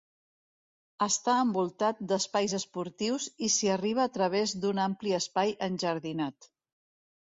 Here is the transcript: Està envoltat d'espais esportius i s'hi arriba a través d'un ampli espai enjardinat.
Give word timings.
Està 1.05 1.35
envoltat 1.41 1.99
d'espais 2.11 2.55
esportius 2.59 3.27
i 3.49 3.53
s'hi 3.57 3.69
arriba 3.75 4.03
a 4.09 4.13
través 4.19 4.55
d'un 4.65 4.85
ampli 4.89 5.15
espai 5.23 5.55
enjardinat. 5.69 6.51